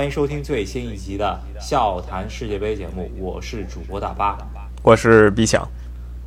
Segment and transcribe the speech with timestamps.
[0.00, 4.38] 欢迎收听最新一集的《笑谈世界杯》节目，我是主播大巴，
[4.82, 5.62] 我是毕强。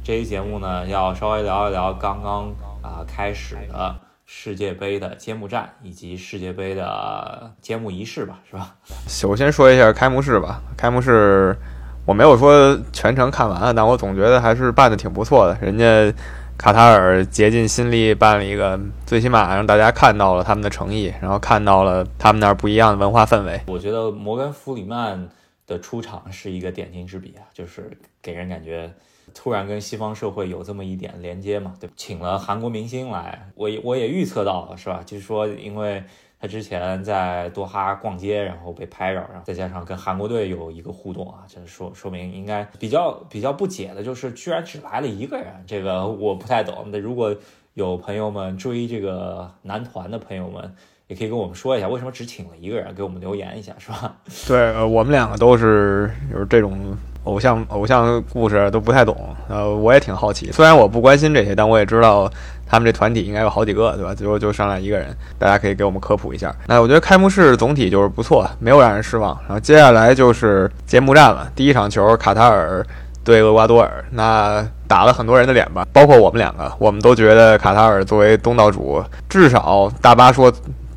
[0.04, 3.96] 这期节目呢，要稍微聊一聊刚刚啊开始的
[4.28, 8.76] 世界杯的揭幕战以及世界杯的揭幕仪式吧，是吧？
[9.08, 10.62] 首先说一下开幕式吧。
[10.78, 11.58] 开幕式
[12.06, 15.58] 我没有说全程看完，但我总觉得还是办的挺不错的。
[15.60, 16.16] 人家。
[16.64, 23.60] 卡塔尔竭尽心力办了一个，最起码让大家看到了他们的诚意，然后看到了他们那儿不一样的文化氛围。
[23.68, 25.28] 我觉得摩根·弗里曼
[25.68, 28.90] 的出场是一个点睛之笔啊，就是给人感觉
[29.34, 35.02] 突然跟西方社会有这么一点连接嘛，对请了韩国明星来，我我也预测到了，是吧？
[35.06, 36.02] 就是说，因为。
[36.44, 46.88] 他之前在多哈逛街，然后被拍着，然后再加上跟韩国队有一个互动啊，就是说说明应该比较比较不解的，就是居然只来了一个人，这个我不太懂。
[46.92, 47.34] 那如果
[47.76, 50.76] 有朋友们追这个男团的朋友们，
[51.08, 54.18] 也可以跟我们说一下，为什么只请了一个人，给我们留言一下，是吧？
[54.46, 59.16] 对，我们两个都是就是这种偶像偶像故事都不太懂，
[59.50, 62.30] 呃，我也挺好奇，虽然我不关心这些，但我也知道。
[62.66, 64.16] 他们这团体应该有好几个，对吧？
[64.16, 66.52] 最后就上来一个人，大家可以给我们科普一下。
[66.66, 69.38] 那我觉得开幕式总体就是不错，没有让人失望。
[69.42, 72.84] 然后接下来就是揭幕战了，第一场球卡塔尔
[73.24, 80.52] 对厄瓜多尔，那打了很多人的脸吧，包括我们两个，我们都觉得卡塔尔作为东道主，至少大巴说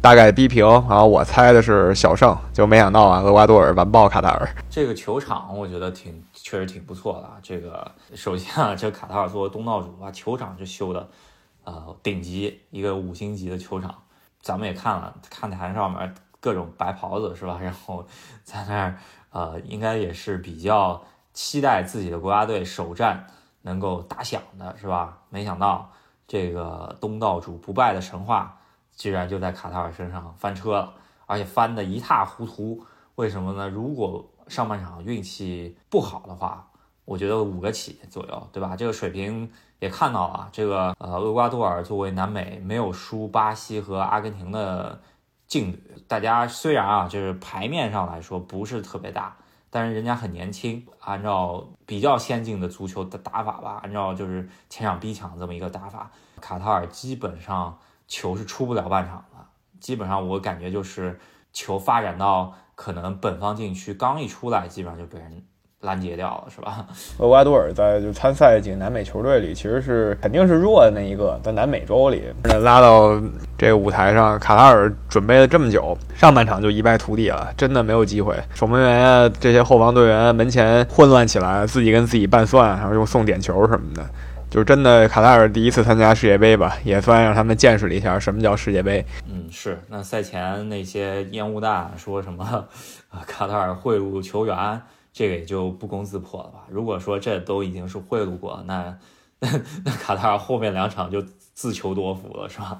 [0.06, 4.48] 大概逼平，然后我猜的是小胜，就没想到啊，厄瓜多尔完爆卡塔尔。
[4.70, 7.28] 这个球场我觉得挺确实挺不错的。
[7.42, 11.08] 这个首先啊，这卡塔尔作为东道主啊，球场就修的。
[11.64, 13.92] 呃，顶级一个五星级的球场，
[14.40, 17.58] 咱们也看了，看台上面各种白袍子是吧？
[17.60, 18.06] 然后
[18.44, 18.98] 在那儿，
[19.32, 23.26] 呃，应该也是比较期待自己的国家队首战
[23.62, 25.18] 能够打响的是吧？
[25.30, 25.90] 没想到
[26.28, 28.56] 这个东道主不败的神话，
[28.96, 30.94] 居然就在卡塔尔身上翻车了，
[31.26, 32.84] 而且翻得一塌糊涂。
[33.14, 33.68] 为什么呢？
[33.68, 36.68] 如果上半场运气不好的话，
[37.04, 38.74] 我觉得五个起左右，对吧？
[38.74, 39.48] 这个水平。
[39.78, 44.98] 也看到了这个呃，厄瓜多尔作为南美没有输巴西和阿根廷的
[45.46, 45.78] 劲旅，
[46.08, 49.36] 大家虽然啊，就是牌面上来说不是特别大，
[49.68, 56.10] 但是人家很年轻，按照比较先进的足球的打法吧，按照就是前场逼抢这么一个打法，
[56.40, 57.78] 卡塔尔基本上
[58.08, 59.44] 球是出不了半场的，
[59.80, 61.18] 基本上我感觉就是
[61.52, 65.42] 球发展到可能本方禁区刚一出来，基本上就被人。
[65.80, 66.86] 拦截掉了是吧？
[67.20, 72.24] 厄瓜多尔在就参赛几个南美球队里，其实是肯定是弱的那一个，在南美洲里
[72.62, 73.20] 拉到
[73.58, 78.34] 这个舞台上，卡塔尔准备了这么久，上半场就一败涂地了，真的没有机会。
[78.54, 84.04] 守门员啊，这些后防队员门前混乱起来，自己跟自己拌蒜，然后又送点球什么的，
[84.50, 89.04] 就是真的卡塔尔第一次参加世界杯吧，也算让他们见识了一下什么叫世界杯。
[89.28, 89.78] 嗯，是。
[89.88, 93.22] 那赛前那些烟雾弹说什么啊？
[93.26, 94.80] 卡塔尔贿赂球员。
[95.18, 96.58] 这个也就不攻自破了吧。
[96.68, 98.94] 如果说这都已经是贿赂过，那
[99.40, 99.48] 那
[99.82, 101.24] 那卡塔尔后面两场就
[101.54, 102.78] 自求多福了，是吧？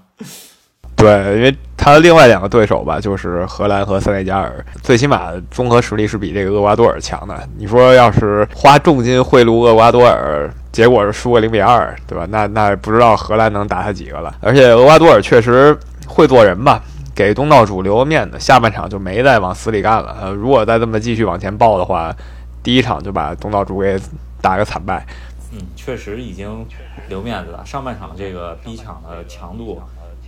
[0.95, 7.49] 对，因为他的另外两个对手吧，就是荷兰和塞内加尔，最起码综合实力是比这个厄瓜多尔强的。
[7.57, 12.27] 你说要是花重金贿赂厄瓜多尔，结果是输个零比二，对吧？
[12.29, 14.35] 那那不知道荷兰能打他几个了。
[14.43, 15.75] 而且厄瓜多尔确实
[16.07, 16.83] 会做人吧。
[17.15, 20.15] 给东道主留个面子，下半场就没再往死里干了。
[20.21, 22.15] 呃，如果再这么继续往前爆的话，
[22.63, 23.99] 第一场就把东道主给
[24.43, 25.03] 打个惨败。
[25.51, 26.67] 嗯，确实已经
[27.09, 27.65] 留面子了。
[27.65, 29.81] 上半场这个逼抢的强度，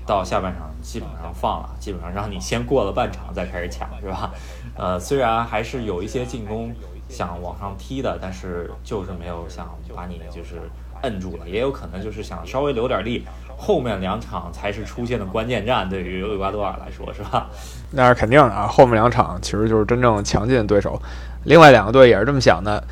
[0.06, 4.30] 到下半场基本上放了，基本上让你先过了半场再开始抢，是吧？
[4.74, 6.74] 呃，虽然还是有一些进攻
[7.08, 10.60] 想往上踢的，但是就是没有想把你就是
[11.02, 13.24] 摁住了，也有可能就是想稍微留点力。
[13.56, 17.48] 后面两场才是出现的关键战，对于厄瓜多尔来说，是吧？
[17.90, 18.66] 那是肯定的啊。
[18.66, 21.00] 后面两场其实就是真正强劲的对手。
[21.44, 22.82] 另外两个队也是这么想的，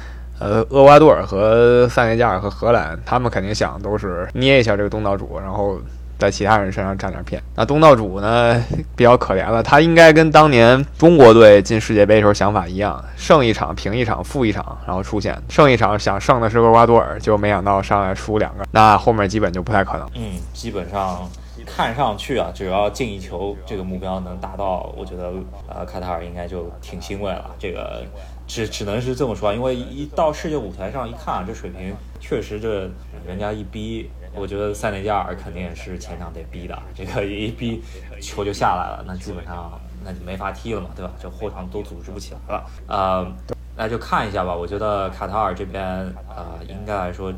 [0.41, 5.79] 呃，厄瓜多尔和塞内加尔和荷兰，他们肯定想都是捏一下这个东道主，然后。
[6.19, 7.45] 在其他人身上占点便宜。
[7.55, 8.63] 那东道主呢，
[8.95, 9.63] 比较可怜了。
[9.63, 20.09] 他应该跟当年中国队进世界杯的时候想法一样，胜一场平一场负一场，然后出现胜一场想胜的是厄瓜多尔，就没想到上来输两个，那后面基本就不太可能。
[20.15, 21.29] 嗯，基本上
[21.67, 25.33] 看上去啊，只要进一球这个目标能达到，我觉得
[25.69, 27.51] 呃卡塔尔应该就挺欣慰了。
[27.59, 28.05] 这个
[28.47, 32.91] 只只能是这么说，因为一到世界舞台上一看啊，这水平确实这
[33.27, 34.11] 人家一逼。
[34.37, 37.83] 我觉得塞内加尔肯定也是前场得逼的，这个一逼
[38.21, 41.11] 球就下来了，那基本上那就没法踢了嘛，对吧？
[41.19, 42.65] 这后场都组织不起来了。
[42.87, 43.27] 呃，
[43.75, 44.55] 那就看一下吧。
[44.55, 45.83] 我觉得卡塔尔这边
[46.29, 47.33] 呃，应该来说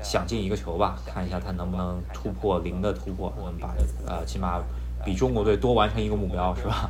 [0.00, 3.74] 想进一个球吧，看一下他能不能突破零的突破，能把
[4.06, 4.62] 呃起码
[5.04, 6.88] 比中国队多完成一个目标，是吧？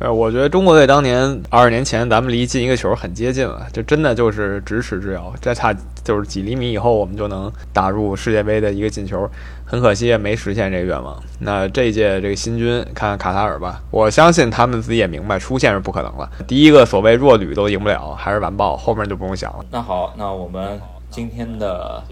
[0.00, 9.28] 呃，我觉得中国队当年二十年前，咱们离进一个球很接近了，这真的就是咫尺之遥，再差就是几厘米以后，我们就能打入世界杯的一个进球。
[9.66, 11.22] 很可惜也没实现这个愿望。
[11.40, 16.26] 那这一届这个新军，看看卡塔尔吧，我相信他们自己也明白出线是不可能了。
[16.48, 19.62] 第一个所谓弱旅都赢不了，还是完爆，后面就不用想了。
[19.70, 20.80] 那好，那我们
[21.10, 22.02] 今天的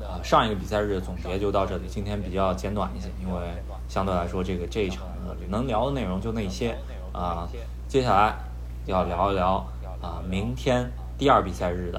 [0.00, 1.84] 呃上一个比赛日的总结就到这里。
[1.88, 3.40] 今天比较简短一些，因为
[3.88, 5.06] 相对来说这个这一场
[5.48, 6.76] 能聊的内容就那些。
[7.12, 7.48] 啊，
[7.88, 8.34] 接下来
[8.86, 9.66] 要聊一聊
[10.00, 11.98] 啊，明天第二比赛日的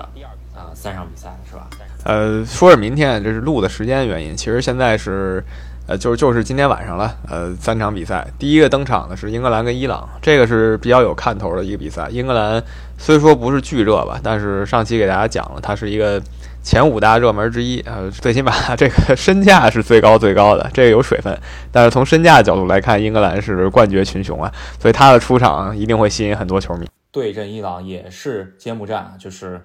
[0.55, 1.67] 啊三场比赛是吧？
[2.05, 4.35] 呃，说是明天，这是录的时间原因。
[4.35, 5.43] 其实现在是，
[5.85, 7.13] 呃，就是就是今天晚上了。
[7.29, 12.07] 呃，三场比赛，第一个登场的是英格兰跟伊朗，这个是比较有看头的一个比赛。
[12.09, 12.63] 英格兰
[12.97, 16.21] 虽说不是巨热吧，但是上期给大家讲了，它是一个
[16.63, 17.79] 前五大热门之一。
[17.81, 21.39] 呃，最起码这个 身价是最高最高的，这个有水分。
[21.71, 26.87] 但是从身价角度来看，英格兰是冠绝群雄啊，所以他的出场一定会吸引很多球迷。
[27.11, 29.61] 对阵伊朗也是揭幕战，就是。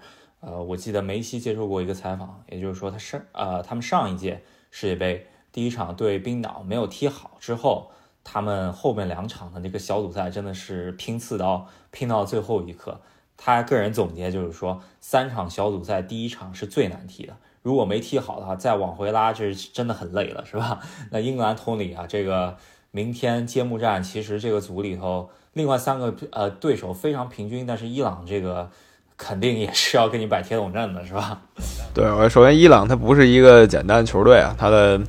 [0.47, 7.91] 呃，我记得梅西接受过一个采访，也就是说，他上呃，他们上一届世界杯第一场对冰岛没有踢好之后，
[8.23, 13.01] 他们后面两场的那个小组赛真的是拼刺刀，拼到最后一刻。
[13.37, 20.81] 他个人总结就是说，三场小组赛第一场是最难踢的，如果没踢好的话，再往回拉，这是真的很累了，是吧？
[21.11, 22.57] 那英格兰同理啊，这个
[22.91, 28.71] 明天揭幕战，其实这个组里头另外三个呃对手非常平均，但是伊朗这个。
[29.17, 31.41] 肯定也是要给你摆铁桶阵的，是吧？
[31.95, 35.01] 对，我首先伊朗它不是一个简单的球队啊，它的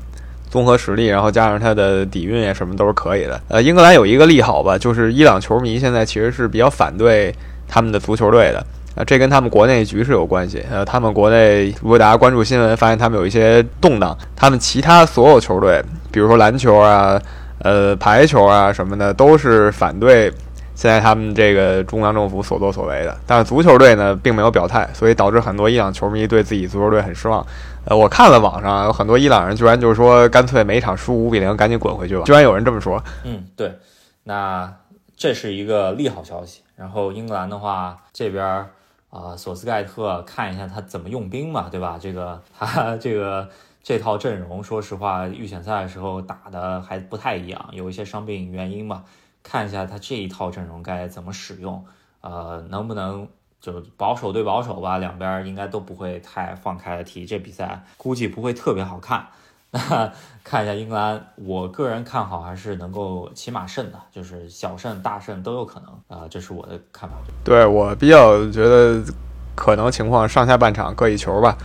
[0.48, 3.42] 综合实力，然后加上它的底蕴啊，什么都是可以的。
[3.50, 7.33] 呃，英格兰有一个利好吧，就是伊朗球迷现在其实是比较反对
[7.75, 10.63] 他们的足球队的啊，这跟他们国内局势有关系。
[10.72, 17.22] 呃，他们国内如果大家关注新闻，发现他们有一些动荡，他们其他所有球队，比如说篮球啊、
[17.60, 20.31] 呃排球啊什么的，都是反对。
[20.74, 27.45] 现在他们这个中央政府所作所为的，但是足球队呢并没有表态，所以导致很多伊朗球迷对自己足球队很失望。
[27.83, 32.24] 呃，我看了网上有很多伊朗人居然就是说，干脆每场输五比零，赶紧滚回去吧。
[32.25, 33.01] 居然有人这么说。
[33.24, 33.74] 嗯，对，
[34.24, 34.69] 那
[35.15, 36.62] 这是一个利好消息。
[36.75, 38.44] 然后英格兰的话，这边
[39.09, 41.97] 啊，索斯盖特看一下他怎么用兵嘛，对吧？
[42.00, 43.50] 这个 他这个
[43.81, 49.06] 这套阵容，说实话，预选赛的时候打的还不太一样，有一些伤病原因嘛。
[49.41, 51.85] 看一下他这一套阵容该怎么使用，
[52.21, 53.27] 呃，能不能
[53.62, 54.97] 就保守对保守吧？
[54.97, 59.27] 两边应该都不会太放开踢，这比赛估计不会特别好看。
[59.75, 60.12] 那
[60.44, 67.16] 看一下英格兰，我个人看好还是能够起码胜的，就是小胜大胜都有可能啊，这是我的看法。
[67.44, 69.04] 对我比较觉得
[69.54, 71.57] 可能情况上下半场各一球吧，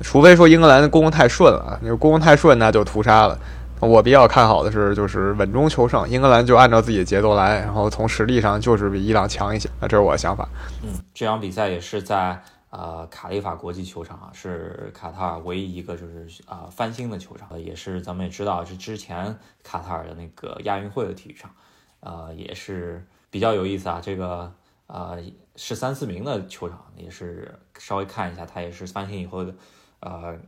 [0.00, 3.38] 除非说英格兰的攻攻太顺了，那攻攻太顺那就屠杀了。
[3.80, 9.70] 我比较看好的是，就是稳中求胜，英格兰就按照自己的节奏来，然后从实力上就是比伊朗强一些。
[9.80, 10.48] 那这是我的想法。
[10.82, 21.54] 嗯，这场比赛也是在呃卡利法国际球场啊，是卡塔尔唯一一个就是啊翻新的球场，也是咱们也知道是之前卡塔尔的那个亚运会的体育场，
[22.00, 24.00] 呃也是比较有意思啊。
[24.00, 24.52] 这个
[24.86, 25.18] 呃
[25.56, 29.54] 是三四名的球场，也是稍微看一下，它也是翻新以后的
[30.00, 30.38] 呃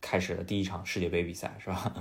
[0.00, 1.92] 开始的第一场世界杯比赛，是吧？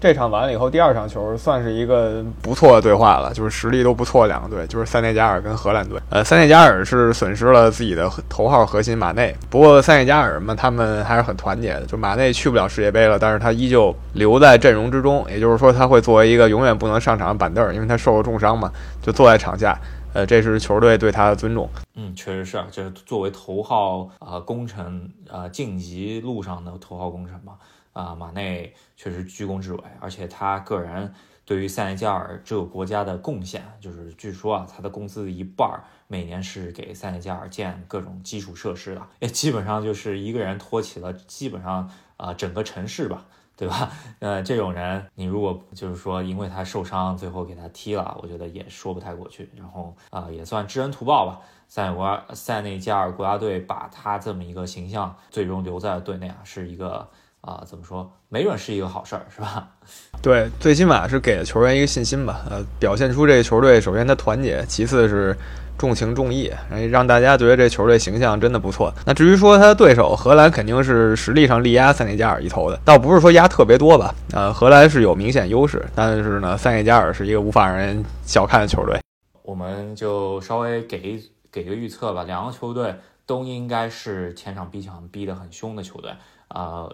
[0.00, 6.00] 这场完了以后，第二场球算是一个不错的对话了，就是实力都不错，两个队就是塞内加尔跟荷兰队。
[6.08, 11.82] 呃，塞内加尔是损失了自己的头号核心马内，不过塞内加尔嘛，他们还是很团结的。
[11.84, 19.78] 就马内去不了世界杯了，但是他依旧留在阵容之中，也就是说他会作为一个永远不能上场的板凳，因为他受了重伤嘛，就坐在场下。
[20.12, 21.68] 呃，这是球队对他的尊重。
[21.94, 27.52] 嗯，确实是啊，这是作为头号啊功臣啊晋级路上的头号功臣嘛。
[27.92, 31.12] 啊，马内确实居功至伟，而且他个人
[31.44, 35.68] 对于塞内加尔这个国家的贡献，就是据说啊，他的工资的一半
[36.06, 43.90] 每年是给塞内加尔建各种基础设施的，也基本上就是一个人托起了基本上啊整个城市吧，对吧？
[44.20, 49.50] 呃，这种人你如果就是说因为他受伤最后给他踢了，我觉得也说不太过去。
[49.56, 57.08] 然后啊，也算知恩图报吧，塞国塞内加尔国家队把他这么一个形象最终留在了队内啊，是一个。
[57.40, 58.10] 啊，怎么说？
[58.28, 59.68] 没准是一个好事儿，是吧？
[60.22, 62.44] 对，最起码是给了球员一个信心吧。
[62.50, 65.36] 呃，表现出这个球队，首先他团结，其次是
[65.78, 66.52] 重情重义，
[66.90, 68.92] 让大家觉得这球队形象真的不错。
[69.06, 74.14] 那至于说他的对手荷兰，肯定是实力上力压塞内加尔一头的，倒不是说压特别多吧。
[74.32, 79.00] 呃，荷兰是有明显优势，但是呢，塞内加尔是一个无法让人小看的球队。
[79.42, 81.18] 我们就稍微给
[81.50, 82.94] 给个预测吧，两个球队
[83.24, 86.12] 都应该是前场逼抢逼得很凶的球队
[86.48, 86.86] 啊。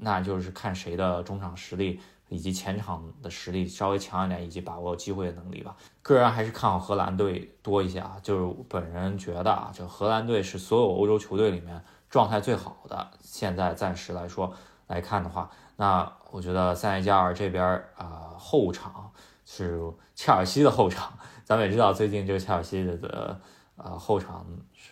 [0.00, 5.76] 那就是看谁的中场实力以及前场的实力稍微强一点，以及把握机会的能力吧。
[6.02, 13.10] 个人还是看好荷兰队多一些啊，就是本人觉得啊，这荷兰队是所有欧洲球队里面状态最好的。
[13.20, 14.52] 现在暂时来说
[14.86, 17.64] 来看的话，那我觉得塞内加尔这边
[17.96, 19.10] 啊后场
[19.44, 21.12] 是切尔西的后场，
[21.44, 23.40] 咱们也知道最近这个切尔西的
[23.76, 24.46] 呃后场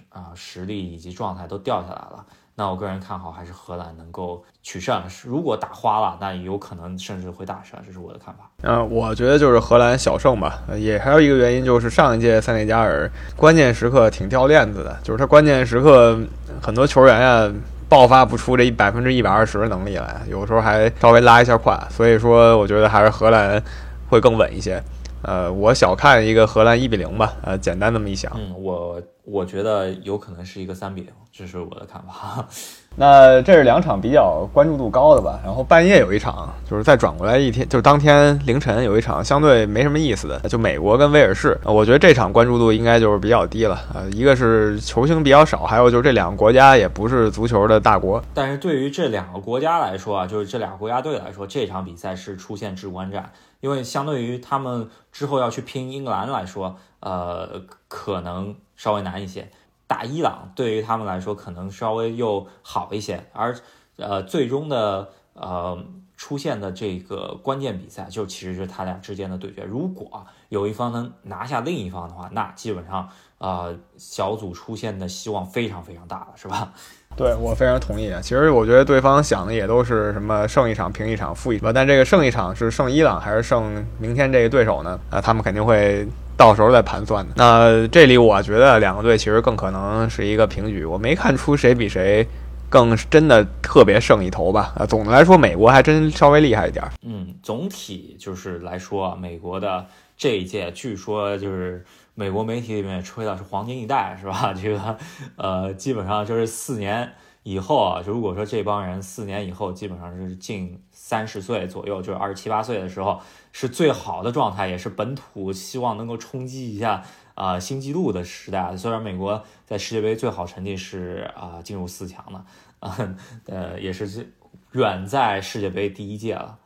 [0.09, 2.27] 啊实力以及状态都掉下来了。
[2.59, 5.01] 那我个人看好还是荷兰能够取胜。
[5.25, 8.51] 如果打花了，那有可能甚至会大胜，这是我的看法。
[8.65, 10.61] 嗯，我觉得就是荷兰小胜吧。
[10.77, 16.19] 也还有一个原因就是上一届塞内加尔关键时刻挺掉链子的，就是他关键时刻
[16.61, 17.49] 很多球员呀
[17.89, 21.79] 爆发不出这一百分之一百二十的能力来，有时候还稍微拉一下胯。
[21.89, 23.63] 所以说，我觉得还是荷兰
[24.11, 24.83] 会更稳一些。
[25.23, 28.33] 呃，我小看一个荷兰一比零吧，呃，简单这么一想。
[28.37, 32.47] 嗯，我我觉得有可能是一个三比零，这是我的看法。
[33.01, 41.57] 那这是两场比较关注度高的吧，然后半夜有一场，就是再转过来一天，就是当天凌晨有一场相对没什么意思的，就美国跟威尔士。
[41.63, 48.21] 我觉得这场关注度应该就是比较低了，呃，一个是球星比较少，还有就是这两个国家也不是足球的大国。
[48.35, 59.51] 但是对于这两个国家来说啊，就是这俩国家队来说，这场比赛是出现至关战，因为相对于他们之后要去拼英格兰来说，呃，可能稍微难一些。
[59.87, 63.59] 打伊朗对于他们来说可能稍微又好一些，而
[63.97, 65.83] 呃最终的呃
[66.15, 69.63] 出现的这个关键比赛就其实是他俩之间的对决。
[69.63, 76.75] 如果有一方能拿下另一方的话，那基本上呃小组出现的希望非常非常大了，是吧？
[77.19, 78.19] 对我非常同意啊。
[78.23, 84.99] 其实我觉得对方想的也都是什么胜一场平一场负一场，但这个胜一场是胜伊朗还是胜明天这个对手呢？
[85.11, 86.09] 啊，他们肯定会。
[86.39, 87.33] 到时候再盘算的。
[87.35, 92.25] 那这里我觉得两个队其实更可能是一个平局，我没看出谁比谁
[92.69, 94.73] 更真的特别胜一头吧。
[94.77, 96.85] 啊，总的来说，美国还真稍微厉害一点。
[97.03, 99.85] 嗯，总体就是来说，美国的
[100.19, 104.53] 这一届，据说就是美国媒体里面吹的是黄金一代，是吧？
[104.61, 104.99] 这个
[105.37, 113.19] 呃，基本上就是四年以后啊，就如果说这帮人四年以后基本上是近三十岁左右，就是二十七八岁的时候。
[113.51, 117.03] 是最好的状态，也是本土希望能够冲击一下
[117.35, 118.77] 啊新纪录的时代。
[118.77, 122.45] 虽然美国在世界杯最好成绩是啊进入四强的，
[122.79, 124.33] 啊呃也是
[124.73, 126.57] 远在世界杯第一届了。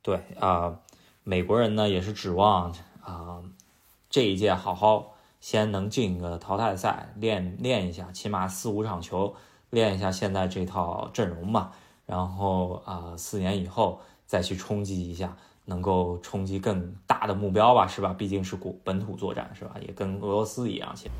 [0.00, 0.78] 对啊，
[1.24, 3.42] 美国人呢也是指望啊
[4.10, 9.34] 这一届好好先能进个淘汰赛，练练一下，起码四五场球
[9.70, 11.70] 练一下现在这套阵容嘛。
[12.06, 15.36] 然后啊四年以后再去冲击一下。
[15.64, 18.12] 能够冲击更大的目标吧，是吧？
[18.18, 19.76] 毕竟是国本土作战，是吧？
[19.80, 21.10] 也跟俄罗斯一样，其实。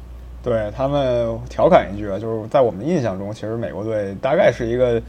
[0.43, 5.01] 对他们调侃一句啊，就是在我们印象中，其实美国队大概是一个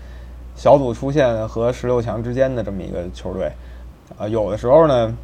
[0.55, 3.51] 小组出线和十六强之间的这么一个球队。
[4.17, 5.17] 啊，有的时候呢，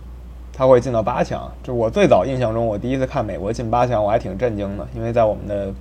[0.53, 1.51] 他会进到八强。
[1.63, 5.73] 就我最早印象中，我第一次看美国进八强，我还挺震惊的，因为在我们的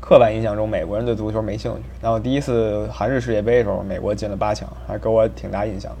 [0.00, 1.82] 刻板印象中，美国人对足球没兴趣。
[2.00, 5.98] 然后第一次韩日世界杯的时候，美国进了八强，还给我挺大印象的。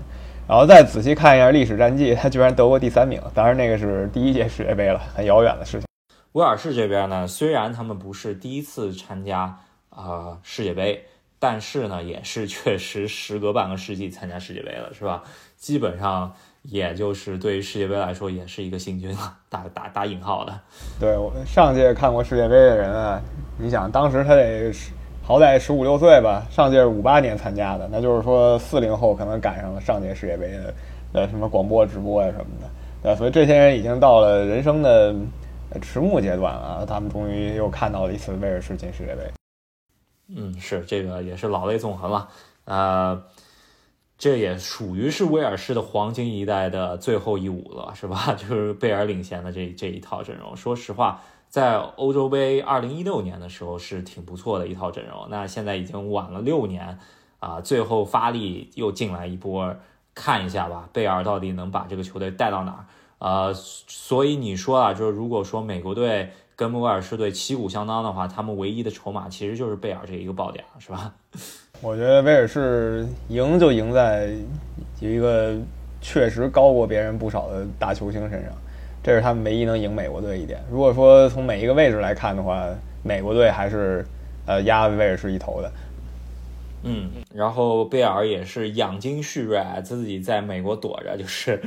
[0.48, 3.20] 然后再仔细看一下历史战绩，他居然得过第三名。
[3.34, 5.86] 当然，那个是第一届世界杯了，很遥远的事情。
[6.32, 9.58] 威尔士这边呢，虽然他们不是第一次参加
[9.90, 11.04] 啊世界杯，
[11.38, 15.22] 但是呢，也是 确实时隔半个世纪参加世界杯了，是吧？
[15.56, 20.52] 基本上也就是对于世界杯来说，也是一个新军了，打打打引号的。
[21.00, 23.20] 对我上届看过世界杯的人啊，
[23.58, 24.72] 你想当时他得。
[25.28, 30.74] 好歹十五六岁吧，上届是五八年参加的，那就是说四零后可能赶上了上届世界杯的
[31.14, 32.70] 呃什么广播直播呀什么的，
[33.02, 35.12] 对，所以这些人已经到了人生的
[35.82, 39.35] 迟暮阶段了，他们终于又看到了一次威尔士进世界杯。
[40.28, 42.28] 嗯，是这个也是老泪纵横了，
[42.64, 43.22] 呃，
[44.18, 48.34] 这也属于是威尔士的黄金一代的最后一舞了，是吧？
[48.38, 51.20] 就是贝尔领衔的这这一套阵容，说实话。
[51.48, 56.98] 在欧洲杯二零一六年的时候是挺不错的一套阵容，那现在已经晚了六年，
[57.38, 59.76] 啊，最后发力又进来一波，
[60.12, 62.84] 看一下吧，贝尔到底能把这个球队带到哪儿？
[63.26, 71.12] 呃，所以你说啊，就是如果说美国队跟威尔士队旗鼓相当的话，他们唯一的筹码其实就是贝尔这一个爆点了，是吧？
[71.82, 74.30] 我觉得威尔士赢就赢在
[75.00, 75.56] 一个
[76.00, 78.52] 确实高过别人不少的大球星身上。
[79.02, 80.64] 这是他们唯一能赢美国队一点。
[80.70, 82.64] 如果说从每一个位置来看的话，
[83.02, 84.06] 美国队还是
[84.46, 85.72] 呃压威尔士一头的。
[86.86, 91.60] 嗯，然后贝尔也是养精蓄锐，自己在美国躲着，就是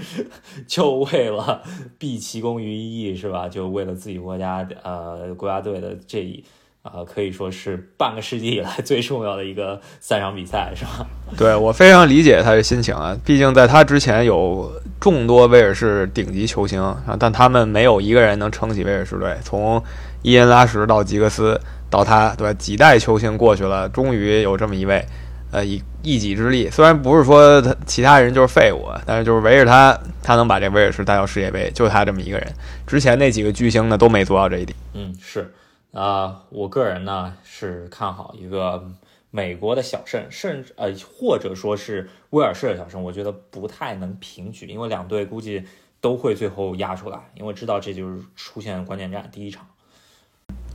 [0.65, 1.61] 就为了
[1.97, 3.49] 毕其功于一役，是吧？
[3.49, 6.43] 就为了自己国家呃国家队的这一
[6.81, 11.05] 啊，可以说是半个世纪以来最重要的一个 三场比赛，是吧？
[11.37, 19.37] 对我非常理解他的心情啊，毕竟在他之前有众多威尔士顶级球星啊，但他们没有一个人能撑起威尔士队。
[19.43, 19.83] 从
[20.21, 21.59] 伊恩拉什到吉格斯
[21.89, 22.53] 到他，对吧？
[22.53, 25.03] 几代球星过去了，终于有这么一位，
[25.51, 32.53] 呃，以一己之力，虽然不是说他其他人就是废物，但是就是围着他，他能把这威尔士带到世界杯，就他这么一个人。
[32.85, 34.77] 之前那几个巨星呢都没做到这一点。
[34.93, 35.53] 嗯，是
[35.91, 38.83] 啊，我个人呢是看好一个。
[39.31, 45.63] 美国的小胜，甚至呃，或者说是威尔士的小胜，我觉得不太能平局，因为两队估计
[46.01, 49.67] 都会最后压出来，因为知道这就是出现关键战第一场。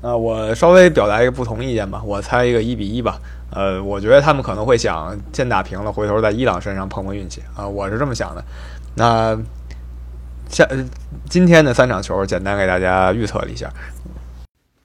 [0.02, 3.18] 啊，我稍微表达一个不同意见吧，我猜一个一比一吧。
[3.50, 8.44] 呃，我觉得他们可能会想先打平了，回头在伊朗身上碰碰运气啊，我是这么想的。
[8.96, 9.38] 那
[10.48, 10.68] 下
[11.30, 13.72] 今天的三场球，简单给大家预测了一下。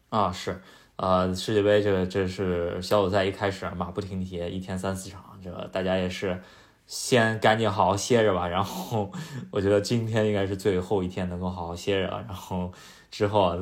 [0.09, 0.61] 啊，是。
[0.95, 6.37] 呃，世界杯这个这是小组赛一开始马不停蹄，一天三四场，这个大家也是
[6.89, 8.47] 先赶紧好好歇着吧。
[8.49, 9.09] 然后
[9.51, 12.71] 我觉得今天应该是最后一天能够好好歇着了，然后
[13.11, 13.55] 之后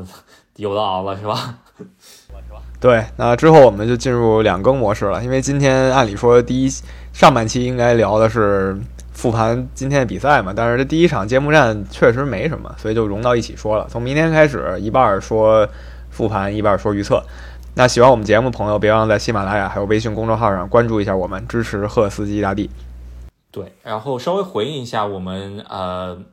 [0.55, 1.59] 有的熬了，是吧？
[2.79, 6.69] 对，那之后我们就进入两更模式了，因为今天按理说第一
[7.11, 8.79] 上半期应该聊的是
[9.11, 13.85] 复盘今天的比赛嘛，但是这第一场揭幕战确实没什么，所以就融到一起说了。
[13.89, 15.67] 从明天开始，一半说。
[16.09, 17.21] 复盘一半说预测，
[17.75, 22.67] 那喜欢我们节目的朋友，别忘了在喜马拉雅还有微信公众号上关注一下我们，支持赫斯基大帝。
[23.51, 26.23] 对，然后稍微回应一下我们呃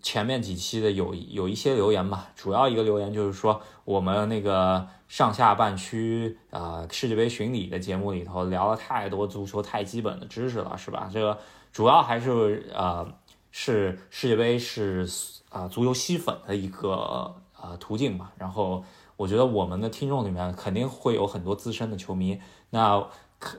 [0.00, 11.10] 前面几期的有有一些留言吧，主要一个留言就是说我们那个上下半区啊世界杯巡礼的节目里头聊了太多足球太基本的知识了，是吧？
[11.12, 11.38] 这个
[11.72, 13.06] 主要还是呃
[13.50, 15.08] 是世界杯是
[15.50, 18.84] 啊足球吸粉的一个呃途径吧，然后。
[19.18, 22.40] 我觉得我们的听众里面肯定会有很多资深的球迷，
[22.70, 23.04] 那
[23.40, 23.58] 可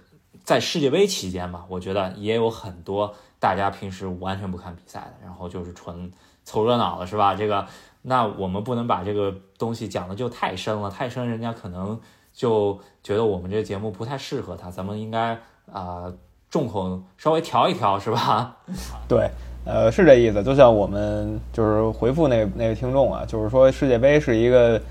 [0.50, 6.12] 在世界杯期间吧，我觉得也有很多大家平时完全不看比赛的，然后就是纯
[6.44, 7.36] 凑热闹的，是吧？
[7.36, 7.68] 这个，
[8.02, 12.00] 那我们不能把这个东西讲的就太深了，太深人家可能
[12.34, 15.38] 就觉得我们这个节目不太适合他，咱们应该
[15.72, 16.12] 啊
[16.50, 18.58] 众口稍微调一调，是吧？
[19.08, 19.30] 对，
[19.66, 20.44] 呃，是这意思。
[20.44, 24.82] 就像我们就是回复那那个听众啊，就是说世界杯是一个。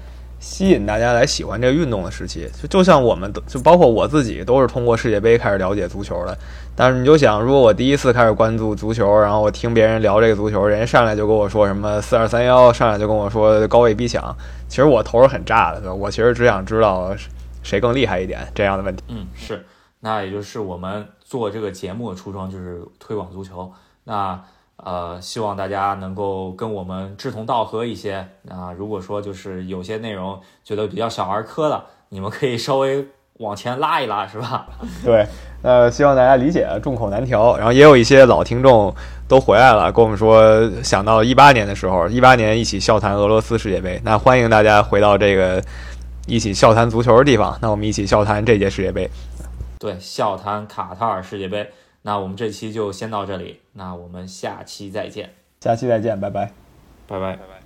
[0.40, 6.38] 吸引大家来喜欢这个运动的时期，就就像我们，就包括我自己，都是通过世界杯开始了解足球的。
[6.77, 14.33] 但是你就想，如果我第一次开始关注足球，然后我听别人聊这个足球，人家上来就跟我说什么四二三幺，上来就跟我说高位逼抢，
[14.68, 15.94] 其实我头是很炸的，对吧？
[15.94, 17.12] 我其实只想知道
[17.64, 19.03] 谁更厉害一点这样的问题。
[19.09, 19.66] 嗯，是，
[20.01, 23.72] 那也就是我们做这个节目的初衷就是推广足球。
[24.05, 24.40] 那。
[24.84, 28.72] 呃，希望大家能够跟我们志同道合一些啊。
[28.72, 33.06] 如果说就是有些内容觉得比较小儿科的，你们可以稍微
[33.38, 34.66] 往前拉一拉，是吧？
[35.04, 35.26] 对，
[35.62, 37.56] 呃，希望大家理解，众口难调。
[37.56, 38.94] 然后也有一些老听众
[39.26, 44.00] 都回来了，跟我们说想到一八年的时候，一八年一起笑谈俄罗斯世界杯。
[44.04, 45.62] 那欢迎大家回到这个
[46.26, 49.10] 一起笑谈足球的地方，那我们一起笑谈这届世界杯。
[49.80, 51.68] 对，笑谈卡塔尔世界杯。
[52.02, 56.52] 那我们这期就先到这里，那我们下期再见，下期再见，拜拜，
[57.06, 57.57] 拜拜，拜拜。